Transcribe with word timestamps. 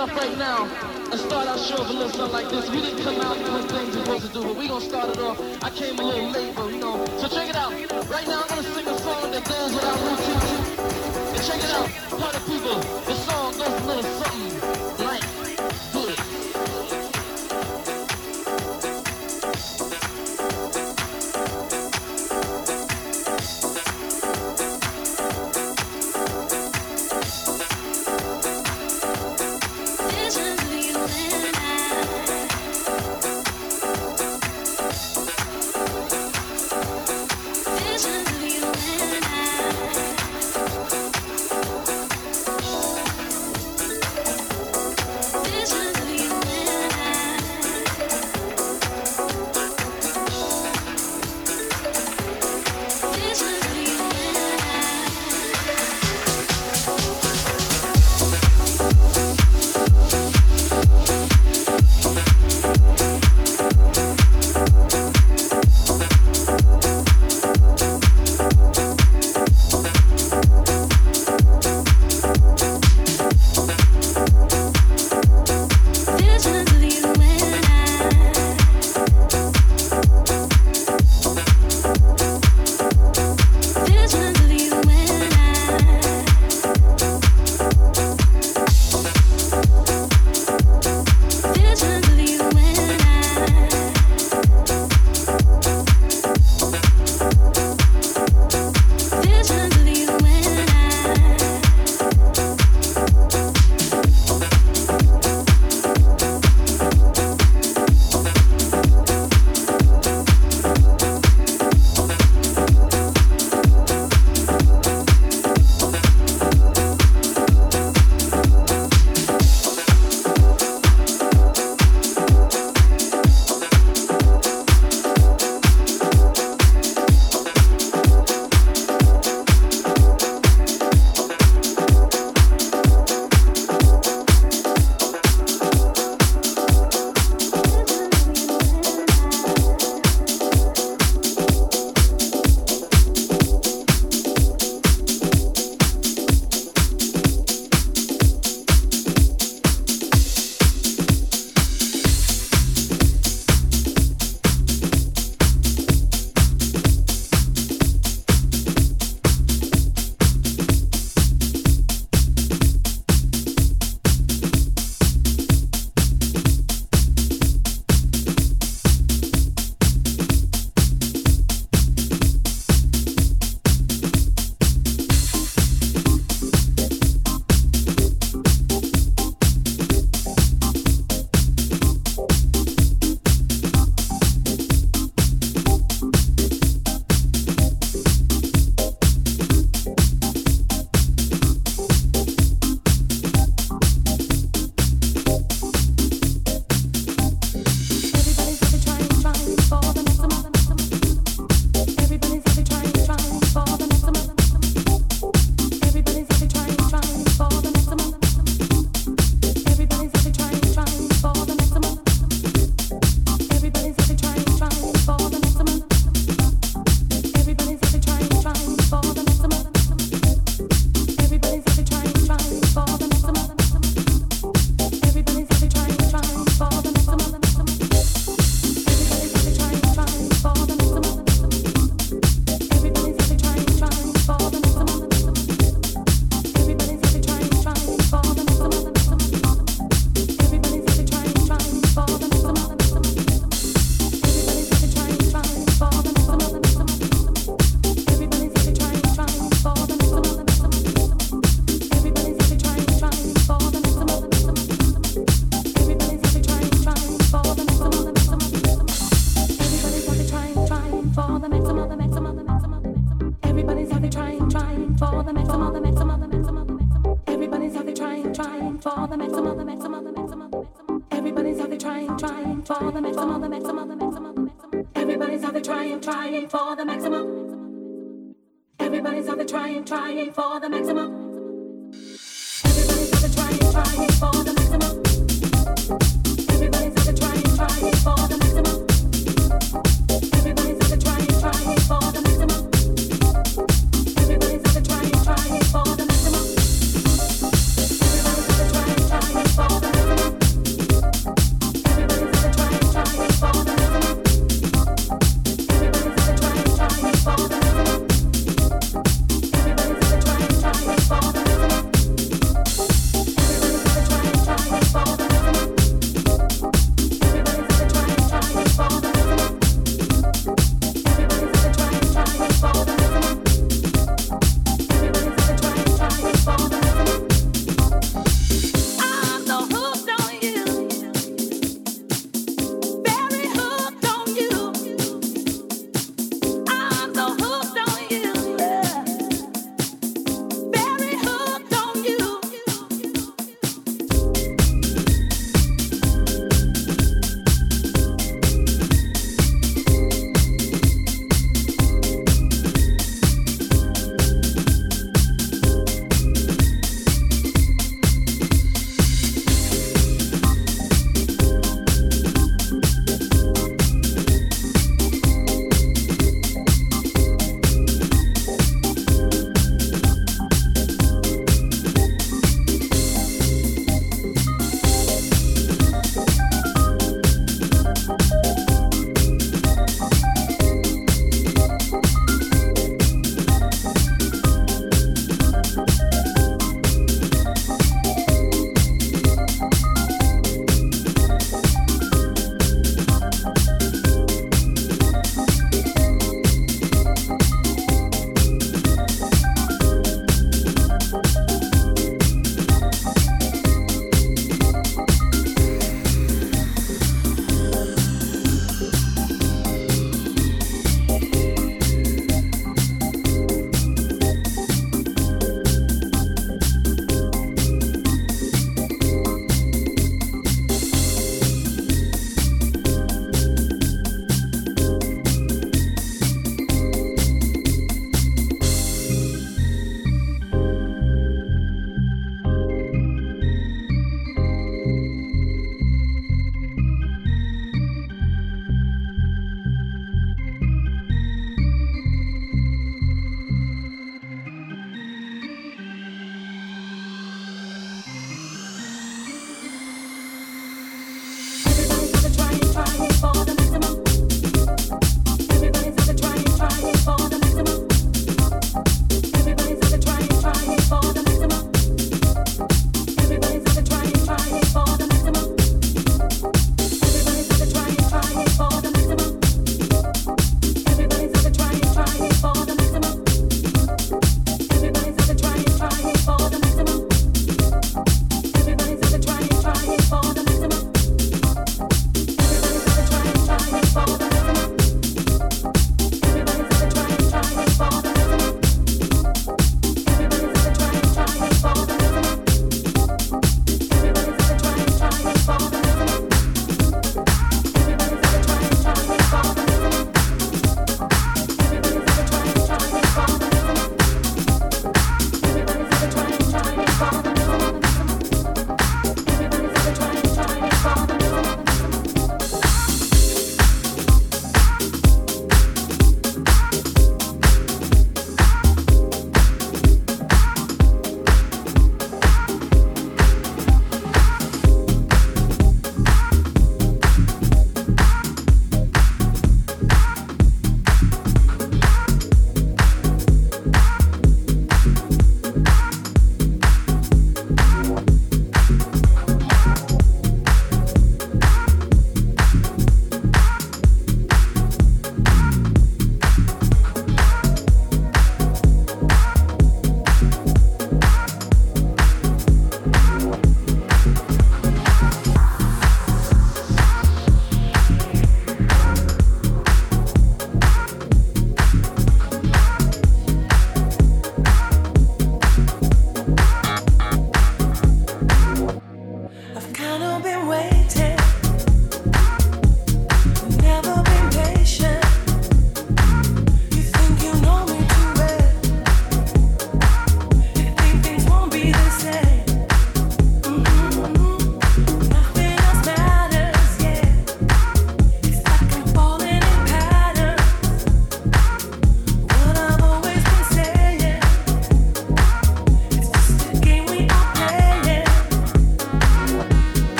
up 0.00 0.16
right 0.16 0.38
now 0.38 0.64
and 1.12 1.20
start 1.20 1.46
our 1.46 1.58
show 1.58 1.78
with 1.78 1.90
a 1.90 1.92
little 1.92 2.08
something 2.08 2.32
like 2.32 2.48
this. 2.48 2.70
We 2.70 2.80
didn't 2.80 3.04
come 3.04 3.20
out 3.20 3.36
doing 3.36 3.68
things 3.68 3.94
we're 3.94 4.04
supposed 4.04 4.26
to 4.28 4.32
do, 4.32 4.42
but 4.44 4.56
we 4.56 4.66
gonna 4.66 4.80
start 4.80 5.10
it 5.10 5.18
off. 5.18 5.38
I 5.62 5.68
came 5.68 5.98
a 5.98 6.02
little 6.02 6.30
late, 6.30 6.54
but 6.56 6.72
you 6.72 6.78
know. 6.78 7.04
So 7.18 7.28
check 7.28 7.50
it 7.50 7.56
out. 7.56 7.72
Right 8.08 8.26
now 8.26 8.40
I'm 8.40 8.48
gonna 8.48 8.62
sing 8.62 8.86
a 8.86 8.98
song 8.98 9.30
that 9.30 9.44
goes 9.44 9.74
without 9.74 10.00
routine. 10.00 11.36
And 11.36 11.44
check 11.44 11.60
it 11.60 11.70
out, 11.76 11.88
party 12.18 12.38
people. 12.48 12.80
This 13.04 13.24
song 13.26 13.52
goes 13.58 13.68
a 13.68 13.86
little 13.86 14.02
something. 14.02 14.69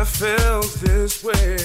I 0.00 0.04
felt 0.04 0.72
this 0.80 1.22
way. 1.22 1.59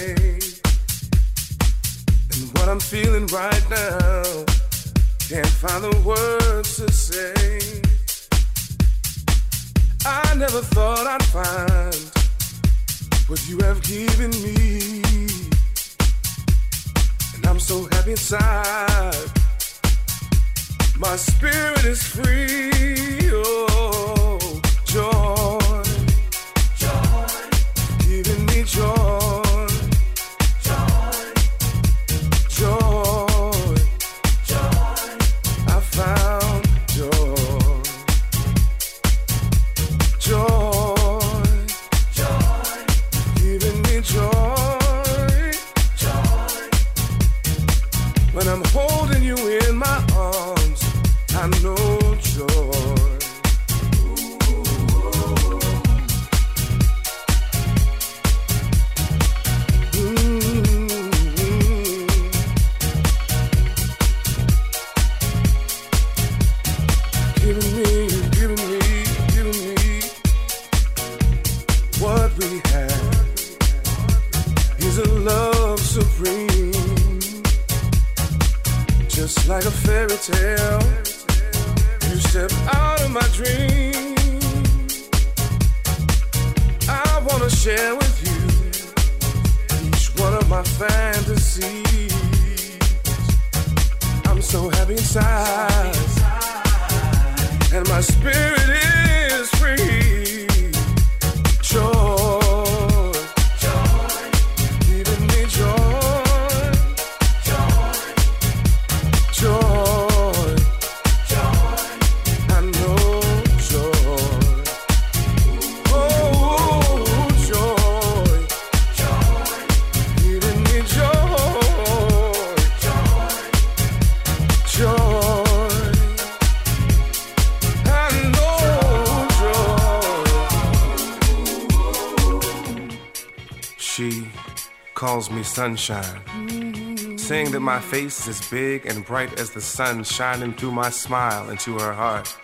Sunshine, 135.56 137.18
saying 137.18 137.51
that 137.51 137.62
my 137.62 137.80
face 137.80 138.28
is 138.28 138.45
big 138.49 138.86
and 138.86 139.06
bright 139.06 139.39
as 139.39 139.51
the 139.51 139.62
sun 139.62 140.03
shining 140.03 140.51
through 140.51 140.74
my 140.74 140.89
smile 140.89 141.49
into 141.49 141.80
her 141.80 141.93
heart. 141.93 142.36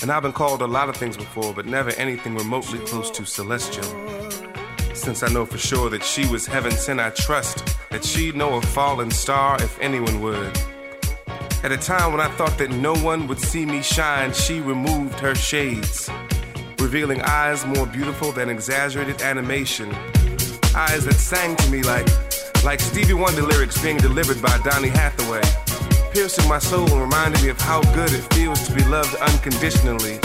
And 0.00 0.10
I've 0.10 0.22
been 0.22 0.32
called 0.32 0.62
a 0.62 0.66
lot 0.66 0.88
of 0.88 0.96
things 0.96 1.14
before, 1.14 1.52
but 1.52 1.66
never 1.66 1.90
anything 1.90 2.34
remotely 2.34 2.78
close 2.86 3.10
to 3.10 3.26
celestial. 3.26 3.84
Since 4.94 5.22
I 5.22 5.28
know 5.28 5.44
for 5.44 5.58
sure 5.58 5.90
that 5.90 6.02
she 6.02 6.26
was 6.26 6.46
heaven 6.46 6.72
sent, 6.72 7.00
I 7.00 7.10
trust 7.10 7.76
that 7.90 8.02
she'd 8.02 8.34
know 8.34 8.54
a 8.54 8.62
fallen 8.62 9.10
star 9.10 9.62
if 9.62 9.78
anyone 9.78 10.22
would. 10.22 10.58
At 11.62 11.70
a 11.70 11.76
time 11.76 12.12
when 12.12 12.22
I 12.22 12.28
thought 12.36 12.56
that 12.56 12.70
no 12.70 12.94
one 12.94 13.26
would 13.26 13.40
see 13.40 13.66
me 13.66 13.82
shine, 13.82 14.32
she 14.32 14.60
removed 14.60 15.20
her 15.20 15.34
shades, 15.34 16.08
revealing 16.78 17.20
eyes 17.20 17.66
more 17.66 17.84
beautiful 17.84 18.32
than 18.32 18.48
exaggerated 18.48 19.20
animation 19.20 19.94
eyes 20.74 21.04
that 21.04 21.14
sang 21.14 21.56
to 21.56 21.70
me 21.70 21.82
like, 21.82 22.06
like 22.64 22.80
Stevie 22.80 23.14
Wonder 23.14 23.42
lyrics 23.42 23.80
being 23.80 23.96
delivered 23.96 24.40
by 24.40 24.56
Donny 24.58 24.88
Hathaway, 24.88 25.42
piercing 26.12 26.48
my 26.48 26.58
soul 26.58 26.88
and 26.90 27.00
reminding 27.00 27.42
me 27.42 27.48
of 27.48 27.60
how 27.60 27.80
good 27.94 28.12
it 28.12 28.22
feels 28.34 28.66
to 28.68 28.74
be 28.74 28.84
loved 28.84 29.14
unconditionally, 29.16 30.20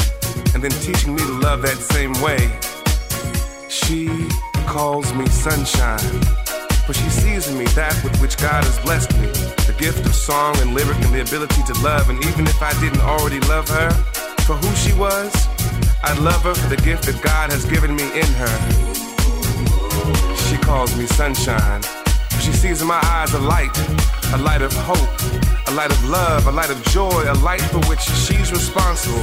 and 0.54 0.64
then 0.64 0.72
teaching 0.82 1.16
me 1.16 1.22
to 1.22 1.40
love 1.40 1.62
that 1.64 1.78
same 1.78 2.14
way. 2.22 2.52
She 3.70 4.08
calls 4.68 5.12
me 5.14 5.26
sunshine, 5.28 6.00
for 6.86 6.94
she 6.94 7.10
sees 7.10 7.48
in 7.48 7.58
me 7.58 7.66
that 7.76 8.00
with 8.04 8.20
which 8.22 8.38
God 8.38 8.64
has 8.64 8.80
blessed 8.80 9.14
me, 9.18 9.28
the 9.66 9.76
gift 9.78 10.06
of 10.06 10.14
song 10.14 10.58
and 10.58 10.74
lyric 10.74 10.98
and 10.98 11.14
the 11.14 11.22
ability 11.22 11.64
to 11.64 11.74
love, 11.82 12.10
and 12.10 12.24
even 12.26 12.46
if 12.46 12.62
I 12.62 12.72
didn't 12.80 13.02
already 13.02 13.40
love 13.42 13.68
her 13.70 13.90
for 14.46 14.56
who 14.56 14.76
she 14.76 14.94
was, 14.94 15.34
I 16.04 16.18
love 16.20 16.44
her 16.44 16.54
for 16.54 16.70
the 16.70 16.82
gift 16.82 17.04
that 17.06 17.22
God 17.24 17.52
has 17.52 17.66
given 17.66 17.96
me 17.96 18.04
in 18.20 18.28
her 18.34 18.94
she 20.48 20.56
calls 20.58 20.96
me 20.96 21.06
sunshine. 21.08 21.82
She 22.48 22.54
sees 22.54 22.82
in 22.82 22.88
my 22.88 23.02
eyes 23.04 23.34
a 23.34 23.40
light, 23.40 23.78
a 24.34 24.38
light 24.38 24.62
of 24.62 24.72
hope, 24.72 25.68
a 25.68 25.72
light 25.74 25.92
of 25.92 26.02
love, 26.06 26.48
a 26.48 26.52
light 26.52 26.70
of 26.70 26.82
joy, 26.86 27.26
a 27.28 27.36
light 27.44 27.60
for 27.60 27.80
which 27.90 28.00
she's 28.00 28.54
responsible. 28.54 29.22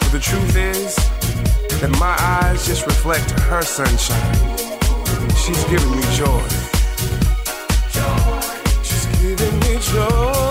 But 0.00 0.10
the 0.10 0.18
truth 0.18 0.56
is 0.56 0.96
that 1.80 1.96
my 2.00 2.16
eyes 2.18 2.66
just 2.66 2.84
reflect 2.84 3.30
her 3.42 3.62
sunshine. 3.62 4.58
She's 5.36 5.62
giving 5.66 5.92
me 5.92 6.02
joy. 6.16 6.48
She's 8.82 9.06
giving 9.22 9.56
me 9.60 9.78
joy. 9.78 10.43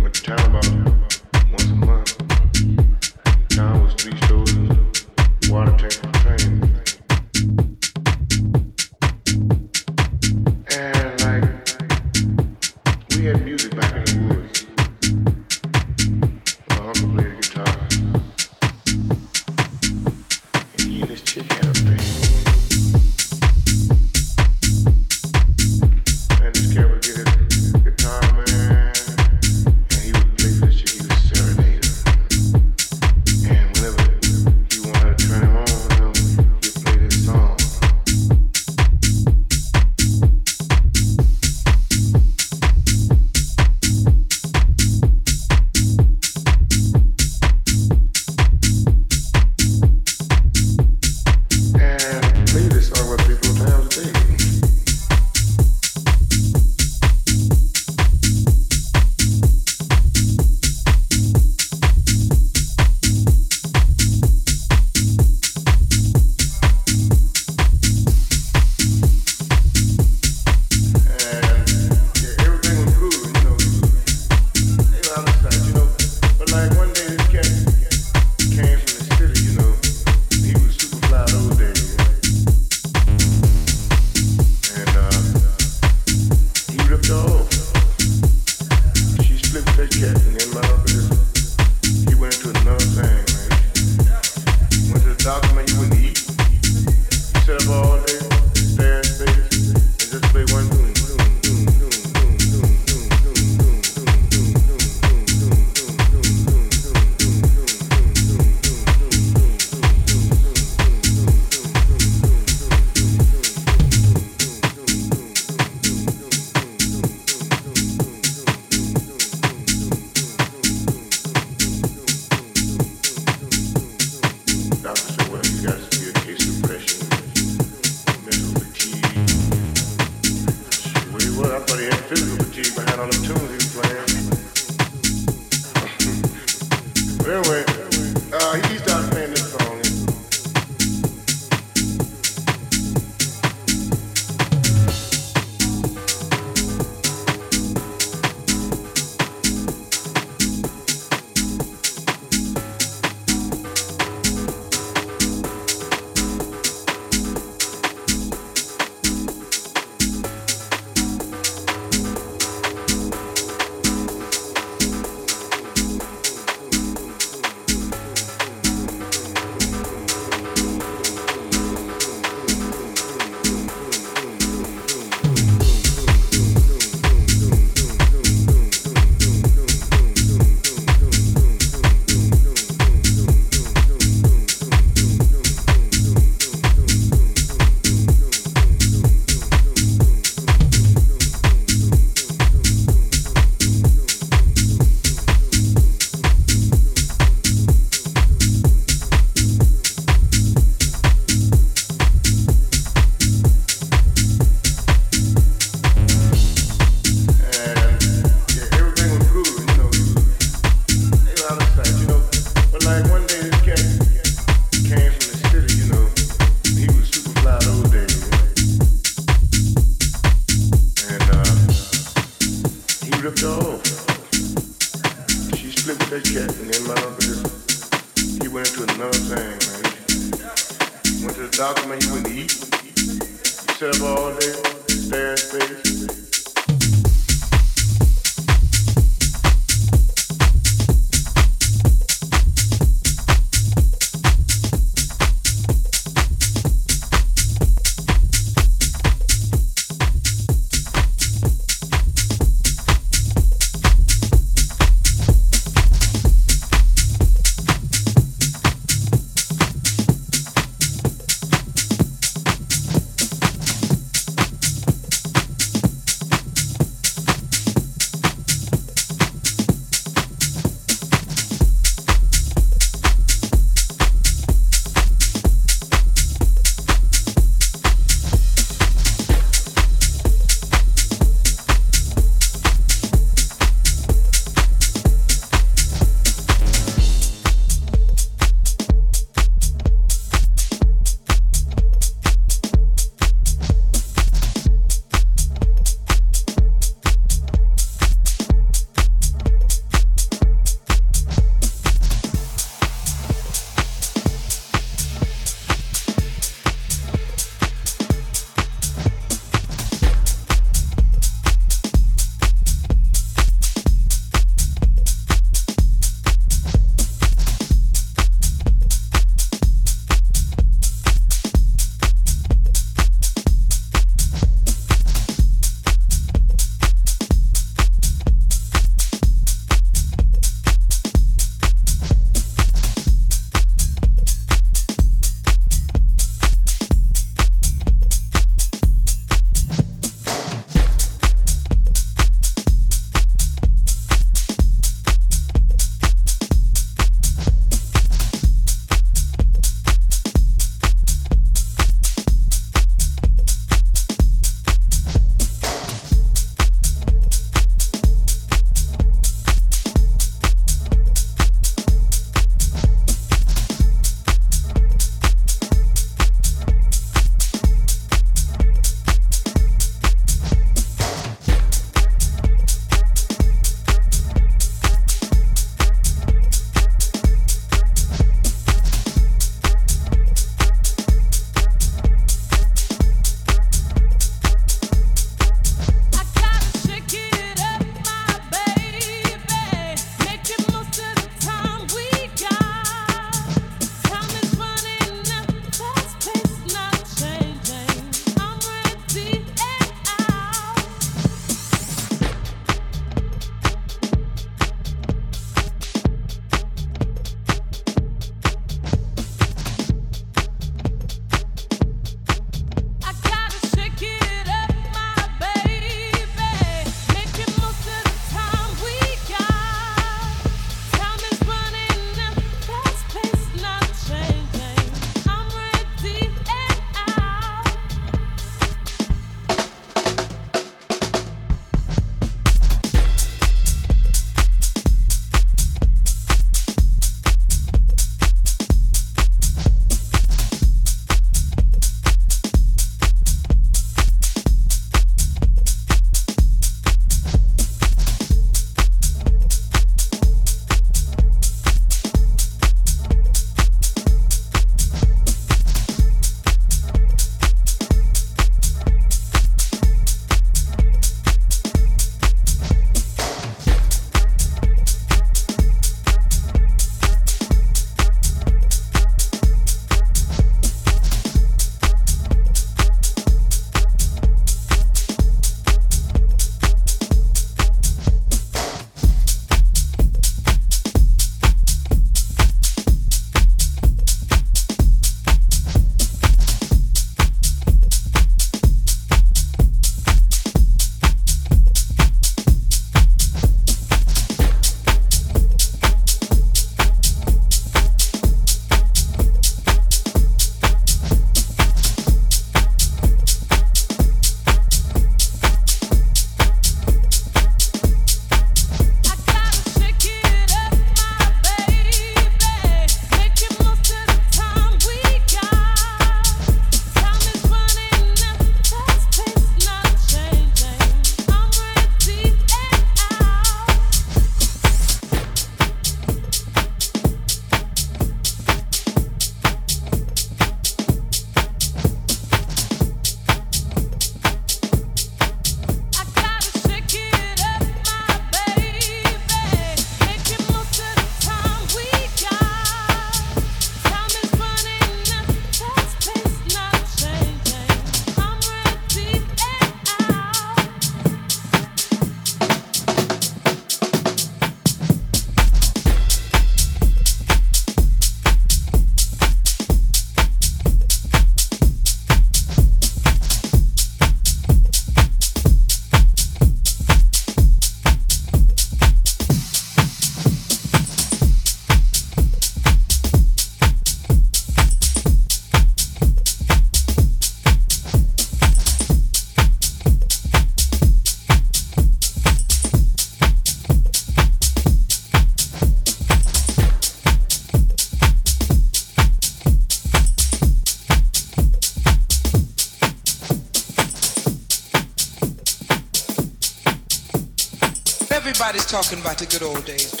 Talking 598.71 599.01
about 599.01 599.17
the 599.17 599.25
good 599.25 599.43
old 599.43 599.65
days, 599.65 600.00